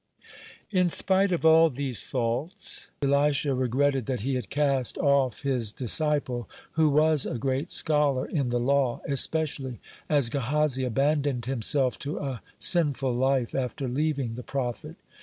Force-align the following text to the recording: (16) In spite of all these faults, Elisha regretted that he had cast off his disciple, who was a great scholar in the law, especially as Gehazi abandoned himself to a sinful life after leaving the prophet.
(16) 0.71 0.81
In 0.81 0.89
spite 0.89 1.31
of 1.31 1.45
all 1.45 1.69
these 1.69 2.01
faults, 2.01 2.89
Elisha 3.03 3.53
regretted 3.53 4.07
that 4.07 4.21
he 4.21 4.33
had 4.33 4.49
cast 4.49 4.97
off 4.97 5.43
his 5.43 5.71
disciple, 5.71 6.49
who 6.71 6.89
was 6.89 7.23
a 7.23 7.37
great 7.37 7.69
scholar 7.69 8.25
in 8.25 8.49
the 8.49 8.59
law, 8.59 8.99
especially 9.07 9.79
as 10.09 10.29
Gehazi 10.29 10.83
abandoned 10.83 11.45
himself 11.45 11.99
to 11.99 12.17
a 12.17 12.41
sinful 12.57 13.13
life 13.13 13.53
after 13.53 13.87
leaving 13.87 14.33
the 14.33 14.41
prophet. 14.41 14.95